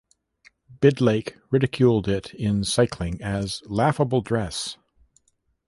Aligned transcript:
Bidlake 0.79 1.39
ridiculed 1.51 2.07
it 2.07 2.33
in 2.33 2.63
Cycling 2.63 3.21
as 3.21 3.61
Laughable 3.67 4.21
Dress. 4.21 4.75